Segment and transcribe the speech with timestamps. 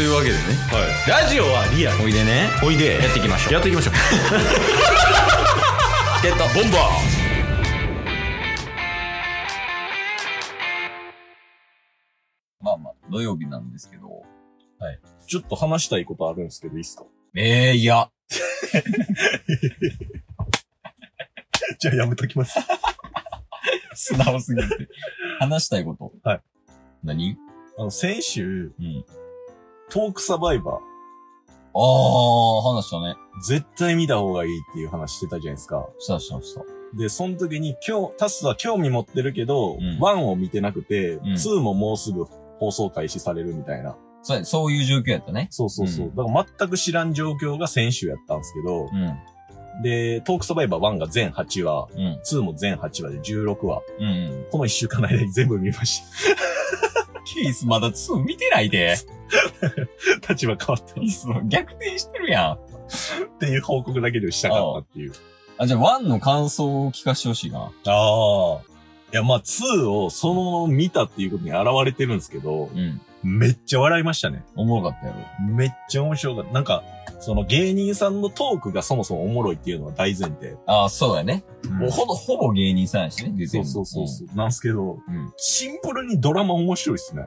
[0.00, 0.40] というわけでね。
[1.06, 2.04] ラジオはリアル。
[2.04, 2.48] おいでね。
[2.64, 2.94] おいで。
[3.02, 3.52] やっていきましょう。
[3.52, 3.94] やっていきましょう。
[6.16, 6.44] チケット。
[6.58, 6.82] ボンバー。
[12.62, 14.24] まあまあ土曜日なんですけど。
[15.26, 17.04] ちょっと話したいことあるんですけどいいっすか？
[17.36, 18.10] ええいや。
[21.78, 22.58] じゃあやめときます。
[23.94, 24.88] 素直すぎて。
[25.40, 26.10] 話したいこと。
[26.26, 26.40] はい。
[27.04, 27.36] 何？
[27.76, 29.04] あの先週うん
[29.90, 30.74] トークサバイバー。
[31.72, 33.16] ああ話したね。
[33.46, 35.88] 絶対見た方がいいっていう話してたじゃないですか。
[35.98, 36.62] したしたした。
[36.96, 39.98] で、その時に今日、タスは興味持ってるけど、うん。
[40.00, 41.20] 1を見てなくて、ん。
[41.20, 42.24] 2ももうすぐ
[42.58, 43.96] 放送開始されるみたいな。
[44.22, 45.48] そうやそういう状況やったね。
[45.50, 46.06] そうそうそう。
[46.06, 46.16] うん。
[46.16, 49.82] だから全く知らん状況が先週やったんですけど、うん。
[49.82, 52.20] で、トークサバイバー1が全8話、うん。
[52.24, 53.82] 2も全8話で16話。
[53.98, 54.46] うんうん。
[54.50, 56.02] この1週間の間に全部見まし
[57.32, 58.96] ケースまだ2見てないで。
[58.96, 59.19] た。
[60.28, 62.58] 立場変わったケース逆転してるやんっ
[63.38, 65.12] ていう報告だけでしたかったっていう。
[65.58, 68.60] あじゃあ1の感想を聞かせてほしいなああ。
[69.12, 74.44] いや、まあ2をそのまま見たっていうことに現れてるんですけど、うんめっちゃ笑いましたね。
[74.56, 76.52] おもろかったやろめっちゃ面白かった。
[76.52, 76.82] なんか、
[77.20, 80.56] その芸人さんのトークがそもそもおもろいっていうのは大前提。
[80.66, 81.44] ああ、そうやね。
[81.68, 84.36] もううほぼ、ほぼ芸人さんやしね、出てるそうそうそうそう。
[84.36, 85.14] なんすけど、うん。
[85.14, 85.32] うん。
[85.36, 87.26] シンプルにドラマ面白いっすね。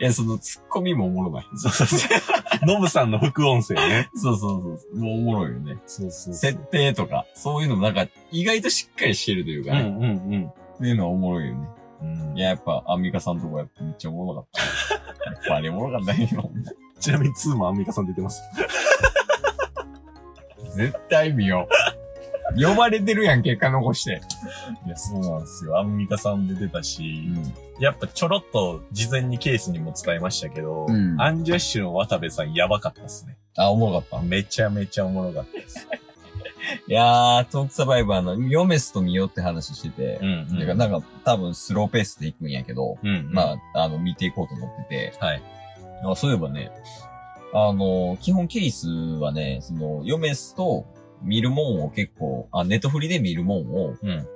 [0.00, 1.46] いや、そのツッコミもおもろない。
[1.56, 2.66] そうそうそう。
[2.66, 4.10] ノブさんの副音声ね。
[4.14, 4.96] そうそうそう。
[4.96, 5.78] もうおもろいよね。
[5.86, 9.80] そうそう設定とか、そういうのもなんか、意外としっかりしてるというかね。
[9.80, 10.48] うんうんうん。
[10.48, 11.68] っていうのはおもろいよね。
[12.02, 15.30] うんいや、やっぱ、アンミカさんとこやっぱめっちゃおもろかった。
[15.30, 16.50] やっぱあれおもろかったんよ。
[17.00, 18.40] ちなみに2もアンミカさん出てます。
[20.76, 21.68] 絶対見よ
[22.56, 22.64] う。
[22.64, 24.20] 呼ばれてるやん、結果残して。
[24.86, 25.78] いや、そうなんですよ。
[25.78, 27.67] アンミカさん出てたし、うん。
[27.80, 33.36] やっぱちょろっと事前にケースにも伝えましたけど、うんアンジャッシュの渡部さんやばかったっすね。
[33.56, 34.26] あ、おもろかった。
[34.26, 35.86] めちゃめちゃおもろかったです。
[36.86, 45.42] いやー、トークサバイバーのヨメスと見ようって話してて、んだからなんか多分スローペースで行くんやけど、うん、まあ、あの、見ていこうと思ってて、はい。
[46.04, 46.70] あそういえばね、
[47.54, 48.88] あの、基本ケース
[49.20, 50.84] はね、その、ヨメスと
[51.22, 54.26] 見るもんを結構、あ、ネットフリで見るもんをうん。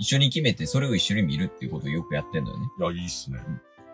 [0.00, 2.66] い一緒に決めて、それを一緒に見るっていうことをよくやってんのよね。
[2.80, 3.38] や、いいっすね。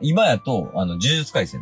[0.00, 1.60] 今やと、あの、呪術回戦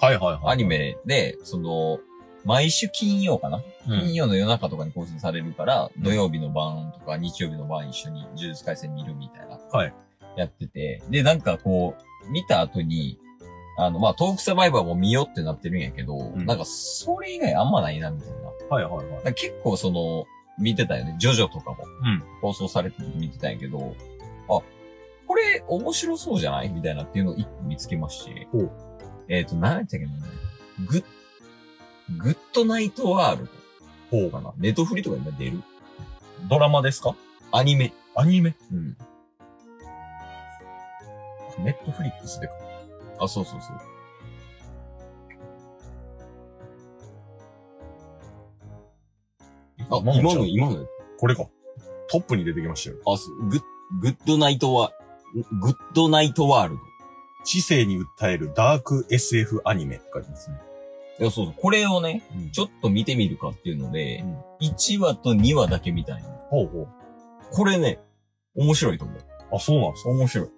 [0.00, 0.42] とはいはいはい。
[0.42, 2.00] か、アニメで、その、
[2.44, 9.58] 毎週金曜かな、うん、金曜の夜中とかに更新されるから、うん土曜日の晩とか日曜日の晩一緒に呪術回戦見るみたいな。
[9.70, 9.94] はい。
[10.36, 11.02] やってて。
[11.08, 11.94] で、なんかこ
[12.26, 13.18] う、見た後に、
[13.78, 18.36] あの、まあ、トークサバイバーも見ようってなってるんやけど、んなんか、それ以外あんまないな、みたいな。
[18.68, 19.24] はいはいはい。
[19.24, 20.26] ら結構その、
[20.58, 21.16] 見てたよね。
[21.18, 22.22] ジョジョとかもうん。
[22.40, 23.94] 放送されてて見てたんやけど、
[24.48, 24.60] あ、
[25.26, 26.68] これ面白そうじゃない？
[26.68, 28.46] みたいなっていうのを一個見つけまして。
[29.28, 30.12] えっ、と、何やったっけな
[30.86, 31.04] グッ、
[32.18, 33.48] グッドナイトワール
[34.10, 35.62] ほうドかなネットフリとか今出る
[36.48, 37.14] ドラマですか？
[37.50, 37.92] アニメ。
[38.14, 38.54] アニメ？
[38.72, 38.96] うん。
[41.64, 42.54] ネットフリックスでか。
[43.20, 43.80] あ、そうそうそう。
[49.96, 50.86] あ、今の、今の。
[51.18, 51.46] これか。
[52.10, 52.96] トップに出てきましたよ。
[53.06, 53.62] あ、そうグッ、
[54.00, 54.92] グッドナイトワ、
[55.62, 56.80] グッドナイトワールド。
[57.44, 60.58] 知性に訴えるダーク SF アニメって書いてますね。
[61.18, 61.54] いや、そうそう。
[61.60, 64.24] これをね、うんちょっと見てみるかっていうので
[64.60, 66.28] う、ん1話と2話だけ見たいの。
[66.50, 66.88] ほうほう。
[67.50, 67.98] これね、
[68.54, 69.18] 面白いと思う。
[69.54, 70.48] あ、そうなんですか面白い。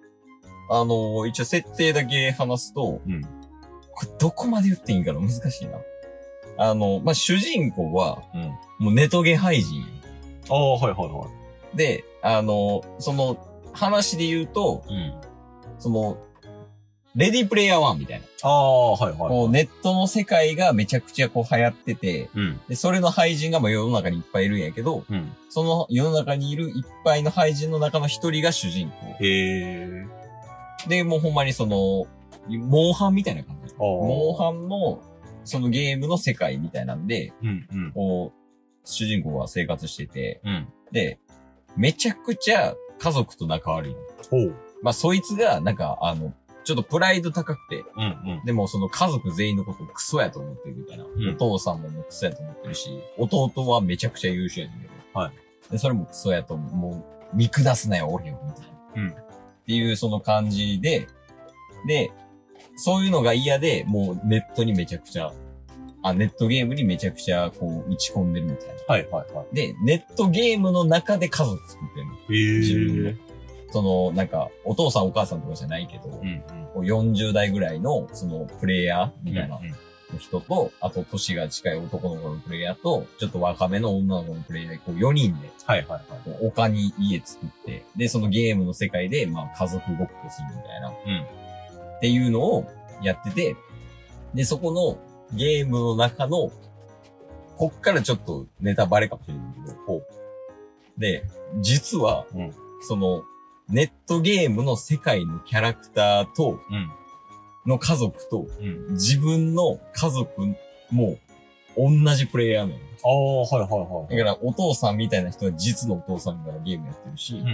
[0.71, 3.21] あのー一応設定だけ話すと、うん。
[3.21, 5.77] これどこまで言っていいんかな難しいな。
[6.57, 8.41] あの、まあ、主人公は、うん。
[8.85, 9.83] もうネトゲ廃人。
[10.49, 11.27] ああ、はいはいは
[11.73, 11.77] い。
[11.77, 13.37] で、あの、その、
[13.73, 15.13] 話で言うと、うん。
[15.79, 16.17] その、
[17.15, 18.25] レディープレイヤー1みたいな。
[18.43, 19.29] ああ、はいはい。
[19.29, 22.59] こう、ネットの世界がめちゃくちゃこう流行ってて、うん。
[22.67, 25.31] で、それの廃人がもう世の中にいっぱいいるんやけど、うん。
[25.49, 28.95] その世の中にいるいっぱいの廃人の中の一人が主人公。
[29.19, 30.05] へえ。
[30.89, 32.05] で、もうほんまにその、
[32.49, 33.73] モンハンみたいな感じ。
[33.77, 34.99] モンハンの、
[35.45, 37.91] そのゲームの世界みたいなんで、うんうん。
[37.93, 40.67] こう、主人公は生活してて、うん。
[40.91, 41.19] で、
[41.77, 43.97] めちゃくちゃ家族と仲悪いの。
[44.29, 44.55] ほう。
[44.81, 46.33] まあ、そいつが、なんか、あの、
[46.63, 48.45] ちょっとプライド高くて、うんうん。
[48.45, 51.03] でもその家族全員のことをクソやと思ってるみたいな。
[51.03, 55.19] んお父さんももうクソやと思ってるし、弟はめちゃくちゃ優秀やねんけど。
[55.19, 55.71] はい。
[55.71, 59.11] で、それもクソやと思う、もう、見下すなよ、俺よ、みたいな。
[59.19, 59.25] うん
[59.65, 61.07] っていうその感じで、
[61.87, 62.11] で、
[62.75, 65.31] そういうのが嫌で、もうネットにめちゃくちゃ、
[66.03, 68.73] あ、ネットゲームにめちゃくちゃこう打ち込んでるみたいな。
[68.87, 69.55] はいはいはい。
[69.55, 72.13] で、ネットゲームの中で家族作ってるの。
[72.13, 72.59] へえ。
[72.59, 73.15] 自分で
[73.71, 76.41] その、なんか、お父さんお母さんとかじゃないけど、うんうん。
[76.41, 79.75] こう40代ぐらいの、その、プレイヤーみたいなうんうん
[80.19, 86.47] 人と、あと、年が近い男の子のプレイヤーと、ちょっと若めの女の子のプレイヤー、こう、4人で、はいはいはい。
[86.47, 91.25] 丘に家作って、で、そのゲームの世界で、まあ、家族ごっこするみたいな、うん。
[91.97, 92.65] っていうのを
[93.01, 93.55] やってて、
[94.33, 94.97] で、そこの
[95.35, 96.51] ゲームの中の、
[97.57, 100.05] こっからちょっとネタバレかもしれないけど、ほう
[100.97, 101.23] で、
[101.61, 102.53] 実は、うん
[102.87, 103.23] その、
[103.67, 106.91] ネットゲームの世界のキャラクターと、うん。
[107.65, 108.93] の家族と、うん。
[108.93, 110.41] 自分の家族
[110.91, 111.17] も、
[111.75, 112.79] 同じプレイヤーなの。
[113.03, 114.17] ああ、はいはいはい。
[114.17, 117.47] だから、お父さんみたいな人は実のお父さんがゲームやってるしうん、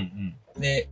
[0.56, 0.62] うん。
[0.62, 0.90] で、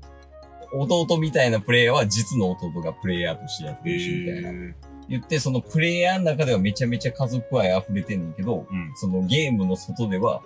[0.74, 4.50] 弟みたいなプレイヤーは実の弟がプレイヤーとしてやってるし、みたいな。
[4.50, 4.75] へ
[5.10, 10.42] 言って、そのプレイヤーの中ではめちゃめちゃ家族愛溢れてんねんけど、うんそのゲームの外では、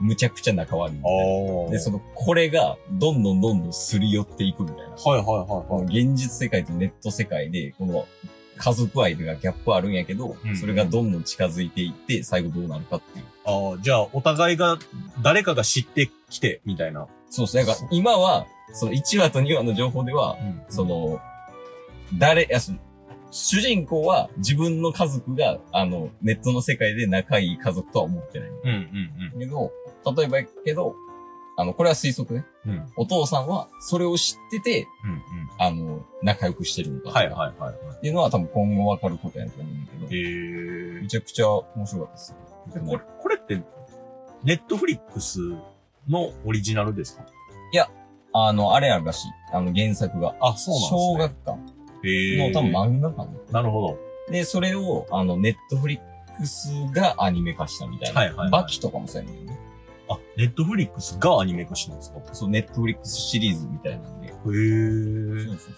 [0.00, 1.70] むちゃくちゃ仲悪いみたいな。
[1.70, 4.82] で、その、これが、どんどんどんどんすり寄っていくみたいな。
[4.84, 6.04] はいはいはいはい。
[6.06, 8.06] 現実世界とネット世界で、この、
[8.56, 13.24] 家族愛がギャップあるんやけど、うんそれがどんどん近づいていって、最後どうなるかっていう。
[13.44, 14.78] ああ、じゃあ、お互いが、
[15.22, 17.06] 誰かが知ってきて、みたいな。
[17.30, 17.64] そうですね。
[17.64, 20.36] だから今は、その1話と2話の情報では、
[20.68, 21.20] その、
[22.18, 22.78] 誰、いや、その
[23.30, 28.48] 主人公は自分の家族が、あの、ネットの世界で仲いい家族とは思ってない。
[28.48, 28.68] うん
[29.34, 29.72] うんけど、
[30.16, 30.94] 例えばやけど、
[31.56, 32.44] あの、これは推測ね。
[32.66, 32.72] うん。
[32.72, 32.92] うん。
[32.96, 35.20] お父さんはそれを知ってて、うんうん。
[35.58, 37.10] あの、仲良くしてるのか。
[37.10, 37.96] はいはいはいはい。
[37.96, 42.34] っていうのは多分今後わかることやと思うんだけど、へめちゃくちゃ面白かったです。
[42.76, 42.78] え。
[42.80, 43.62] これ、これって、
[44.44, 45.38] ネットフリックス
[46.08, 47.24] のオリジナルですか？
[48.34, 49.28] あの、あれあるらしい。
[49.52, 50.34] あの、原作が。
[50.40, 51.44] あ、そう小なんですね。
[51.46, 51.58] 学
[52.02, 52.52] 館へえ。
[52.52, 53.96] の多分漫画館なるほ
[54.26, 54.32] ど。
[54.32, 58.20] で、それを、あの、ネットフリックスがアニメ化したみたいな。
[58.20, 59.58] はいはいはいバキとかもそうやねんね。
[60.08, 62.18] あ、ネットフリックスがアニメ化したんですか？
[62.32, 64.28] そう、ネットフリックスシリーズみたいなんで。
[64.28, 65.74] そうそうそう。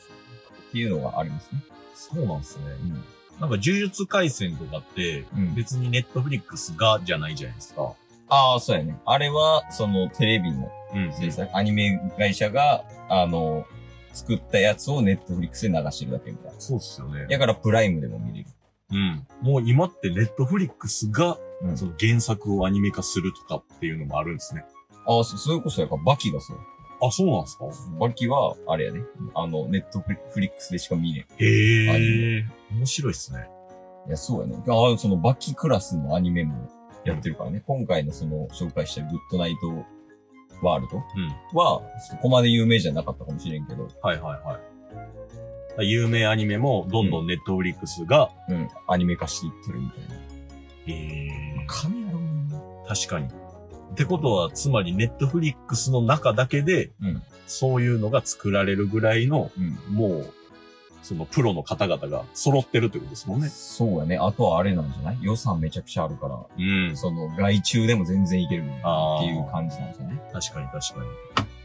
[0.69, 1.63] っていうのがありますね。
[1.95, 2.65] そうなんですね。
[2.83, 2.91] うん。
[2.93, 3.05] なんか
[3.49, 5.55] 呪術廻戦とかって、うん。
[5.55, 7.93] 別にネットフリックスがじゃないじゃないですか。
[8.29, 8.99] ああ、そうやね。
[9.05, 10.67] あれは、その、テレビのうん
[11.13, 13.67] 制作、アニメ会社が、あの、
[14.13, 16.61] 作ったやつをネットフリックスで流してるだけみたいな。
[16.61, 17.27] そうっすよね。
[17.29, 18.47] だから、プライムでも見れる。
[18.93, 19.27] うん。
[19.43, 24.65] もう今ってネットフリックスが、うんその原作をアニメ化するとかっていうのもあるんですね。
[25.07, 26.59] ああ、そそれこそやから、バキがそう。
[27.03, 27.65] あ、そうなんですか？
[27.99, 29.01] バキは、あれやね。
[29.35, 31.25] あの、ネットフリックスでしか見れん。
[31.25, 32.45] いへえ。
[32.73, 33.49] 面白いっすね。
[34.09, 34.63] や、そうやね。
[34.69, 36.71] ああ、そのバキクラスのアニメも
[37.05, 37.63] やってるからね。
[37.67, 39.85] 今回のその、紹介したグッドナイト
[40.63, 40.97] ワールド？
[40.97, 41.57] うん。
[41.57, 45.91] は、そこまで有名じゃなかったかもしれんけど、はいはいはい。
[45.91, 50.15] 有名アニメもどんどんネットフリックスが、うん、アニメ化していってるみたいな。
[50.87, 50.93] へ
[51.27, 51.67] え。
[51.67, 52.85] 金やろ。
[52.89, 53.27] 確かに。
[53.27, 59.61] ってことは、つまりネットフリックスの中だけで、うん、そういうのが作られるぐらいの、う
[59.93, 59.95] ん。
[59.95, 60.33] もう、
[61.07, 63.49] そのプロの方々が揃ってるってことですもんね。
[63.49, 64.19] そうやね。
[64.19, 65.19] あとはあれなんじゃない？
[65.23, 66.97] 予算めちゃくちゃあるから、うん。
[66.97, 70.17] その、外注でも全然いけるあーっていう感じなんじゃない？
[70.33, 71.05] 確かに確か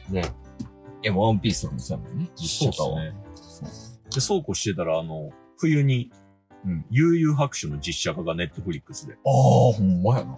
[0.10, 0.16] に。
[0.16, 0.32] ね。
[1.04, 2.30] いや、ワンピースとかもそうやもんね。
[2.36, 3.00] 実写化は。
[3.00, 4.00] そうですね。
[4.14, 6.12] で、そうこうしてたら、あの、冬に、
[6.64, 9.14] うん悠々白書の実写化がネットフリックスで。
[9.14, 9.32] ああ、
[9.74, 10.38] ほんまやな。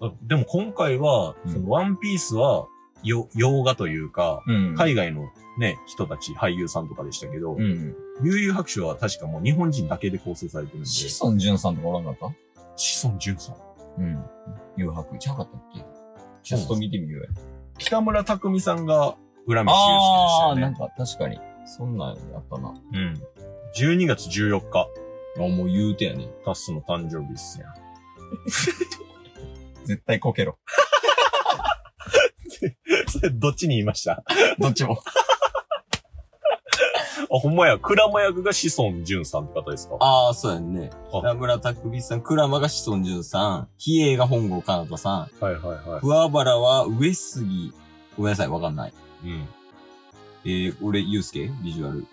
[0.00, 2.66] あでも今回は、うんそのワンピースは、
[3.06, 7.94] よ、洋画というか、うん海外のね、人たち、俳優さんとかでしたけど、うん。
[8.22, 12.34] 悠々白書は確かもう日本人だけで構成されてるんで、志尊淳さんとかおらんかった？
[12.76, 13.56] 志尊淳さん。
[14.02, 14.24] うん。
[14.76, 15.84] 誘白ちゃうかったっけ？
[16.42, 17.28] キャスト見てみようや。
[17.78, 20.60] 北村匠海さんが浦飯ああ、祐介でしたよね。
[20.62, 21.40] なんか確かに。
[21.66, 22.68] そんなんやったな。
[22.92, 23.22] うん。
[23.76, 24.88] 12月14日、
[25.36, 26.28] あ、もう言うてやね。
[26.44, 27.64] タスの誕生日っすね。
[29.84, 30.58] 絶対こけろ。
[33.38, 34.22] どっちに言いました？
[34.58, 34.98] どっちも。
[37.28, 39.96] あ、ほんまや、クラマ役が志尊淳さんって方ですか？
[40.00, 40.90] ああ、そうやんね。
[41.12, 46.00] あ北村匠海さん、倉間が志尊淳さん、比叡が本郷かなたさん、はいはいはい。
[46.00, 47.72] 桑原は上杉、
[48.16, 48.92] ごめんなさい、わかんない。
[49.24, 49.48] うん。
[50.44, 52.06] えー、俺、ゆうすけビジュアル。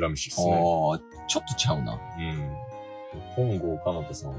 [0.00, 0.50] 恨みしっすああね。
[0.52, 1.92] ー、ちょっとちゃうな。
[1.92, 2.50] うん。
[3.36, 4.32] 本郷かなたさん、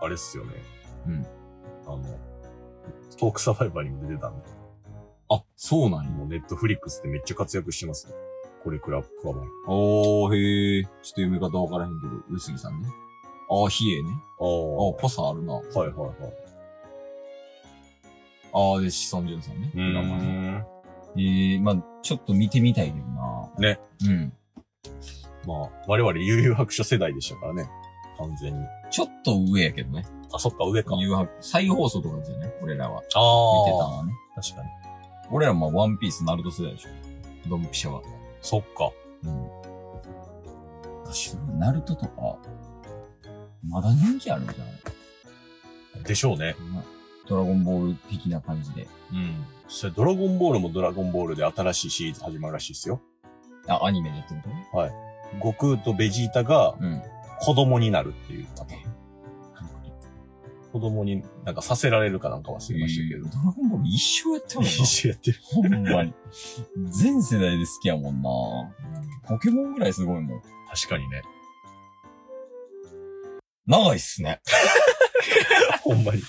[0.00, 0.52] あれっすよね。
[1.06, 1.26] うん。
[1.86, 2.02] あの、
[3.18, 4.50] トークサバイバーにも出てたんで、あ、
[5.60, 6.10] そうなんや。
[6.10, 8.14] もうネットフリックスでめっちゃ活躍してますね。
[8.62, 9.44] これクラ、クワバン。
[9.66, 10.84] おー、へえ。
[10.84, 12.88] ちょっと読み方わからへんけど、上杉さんね。
[13.50, 14.10] ああ、比叡ね。
[14.40, 14.46] ああ。
[14.46, 15.54] ああ、はぽさあるな。
[15.54, 16.14] いはいはい。
[18.52, 19.72] ああ、で、志尊淳さんね。
[19.74, 20.24] うドラマね。
[20.26, 20.66] ん。
[21.20, 23.50] ええまあちょっと見てみたいけどな。
[23.58, 23.80] ね。
[24.06, 24.32] うん。
[25.44, 27.68] まあ、我々悠々白書世代でしたからね。
[28.18, 28.64] 完全に。
[28.92, 30.06] ちょっと上やけどね。
[30.32, 30.94] あ、そっか、上か。
[30.96, 32.54] 誘白、再放送とかですよね。
[32.62, 32.98] 俺らは。
[32.98, 33.96] あ見てたのあ。
[33.98, 34.12] はね。
[34.36, 34.87] 確かに。
[35.30, 36.88] 俺らもワンピース、ナルト世代でしょ。
[37.48, 38.02] ドンピシャは。
[38.40, 38.90] そっか。
[39.24, 39.48] うん。
[41.58, 42.38] ナルトとか、
[43.66, 44.64] まだ人気あるんじゃな
[46.02, 46.04] い？
[46.04, 46.54] でしょうね。
[47.26, 48.86] ドラゴンボール的な感じで。
[49.12, 49.44] うん。
[49.68, 53.02] それドラゴンボールもドラゴンボールで新しいシリーズ始まるらしいですよ。
[53.66, 54.40] あ、アニメでってこ
[55.34, 57.02] 悟空とベジータがとうん。
[57.40, 58.80] 子供になるっていうパターン。
[60.72, 63.28] 子供になんかさせられるかなんか忘れましたけど。
[63.28, 64.70] ドラゴンボール一生やってるもんな。
[64.70, 65.38] 一緒やってる。
[65.42, 66.14] ほんまに。
[66.90, 68.30] 全世代で好きやもんな。
[69.28, 70.42] ポケモンぐらいすごいもん。
[70.70, 71.22] 確かにね。
[73.66, 74.40] 長いっすね。
[75.82, 76.22] ほんまに。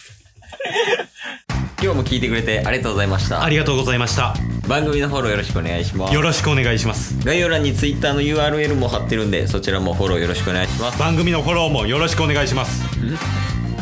[1.81, 4.35] 今日も聞いてくれてありがとうございましたありがとうございました。
[4.67, 7.17] 番組のフォローよろしくお願いしますよろしくお願いします。
[7.25, 13.38] 概要欄に Twitter の URL も貼ってるんでそちらもフォローよろしくお願いします番組のフォローもよろしくお願いします。